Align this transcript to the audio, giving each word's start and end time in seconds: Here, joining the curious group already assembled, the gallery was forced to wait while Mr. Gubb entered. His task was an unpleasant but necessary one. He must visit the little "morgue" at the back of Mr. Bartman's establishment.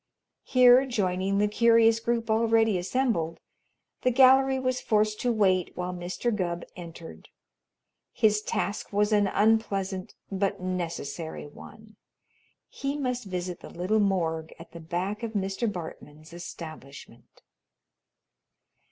Here, 0.45 0.83
joining 0.87 1.37
the 1.37 1.47
curious 1.47 1.99
group 1.99 2.31
already 2.31 2.75
assembled, 2.79 3.39
the 4.01 4.09
gallery 4.09 4.57
was 4.57 4.81
forced 4.81 5.19
to 5.21 5.31
wait 5.31 5.77
while 5.77 5.93
Mr. 5.93 6.35
Gubb 6.35 6.65
entered. 6.75 7.29
His 8.11 8.41
task 8.41 8.91
was 8.91 9.11
an 9.13 9.27
unpleasant 9.27 10.15
but 10.31 10.59
necessary 10.59 11.45
one. 11.45 11.97
He 12.67 12.97
must 12.97 13.25
visit 13.25 13.59
the 13.59 13.69
little 13.69 13.99
"morgue" 13.99 14.55
at 14.57 14.71
the 14.71 14.79
back 14.79 15.21
of 15.21 15.33
Mr. 15.33 15.71
Bartman's 15.71 16.33
establishment. 16.33 17.43